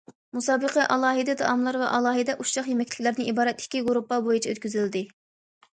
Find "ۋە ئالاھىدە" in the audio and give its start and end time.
1.83-2.37